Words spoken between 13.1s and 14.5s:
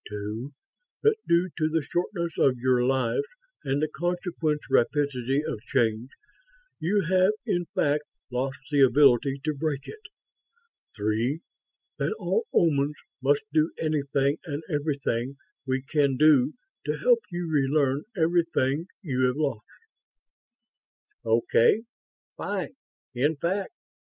must do anything